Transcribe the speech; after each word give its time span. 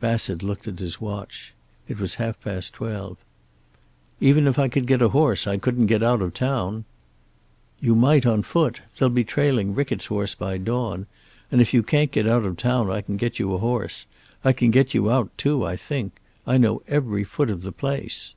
Bassett 0.00 0.42
looked 0.42 0.66
at 0.68 0.78
his 0.78 1.02
watch. 1.02 1.52
It 1.86 2.00
was 2.00 2.14
half 2.14 2.40
past 2.40 2.72
twelve. 2.72 3.18
"Even 4.20 4.46
if 4.46 4.58
I 4.58 4.68
could 4.68 4.86
get 4.86 5.02
a 5.02 5.10
horse 5.10 5.46
I 5.46 5.58
couldn't 5.58 5.84
get 5.84 6.02
out 6.02 6.22
of 6.22 6.32
the 6.32 6.38
town." 6.38 6.86
"You 7.78 7.94
might, 7.94 8.24
on 8.24 8.42
foot. 8.42 8.80
They'll 8.96 9.10
be 9.10 9.22
trailing 9.22 9.74
Rickett's 9.74 10.06
horse 10.06 10.34
by 10.34 10.56
dawn. 10.56 11.06
And 11.52 11.60
if 11.60 11.74
you 11.74 11.82
can 11.82 12.06
get 12.06 12.26
out 12.26 12.44
of 12.46 12.56
town 12.56 12.90
I 12.90 13.02
can 13.02 13.18
get 13.18 13.38
you 13.38 13.52
a 13.52 13.58
horse. 13.58 14.06
I 14.42 14.54
can 14.54 14.70
get 14.70 14.94
you 14.94 15.10
out, 15.10 15.28
too, 15.36 15.66
I 15.66 15.76
think. 15.76 16.20
I 16.46 16.56
know 16.56 16.80
every 16.88 17.24
foot 17.24 17.50
of 17.50 17.60
the 17.60 17.70
place." 17.70 18.32